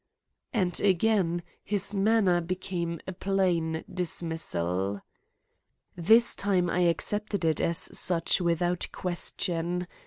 And 0.51 0.79
again 0.79 1.43
his 1.63 1.93
manner 1.93 2.41
became 2.41 2.99
a 3.07 3.13
plain 3.13 3.83
dismissal. 3.87 5.01
This 5.95 6.33
time 6.35 6.71
I 6.71 6.79
accepted 6.79 7.45
it 7.45 7.61
as 7.61 7.77
such 7.99 8.41
without 8.41 8.87
question. 8.91 9.85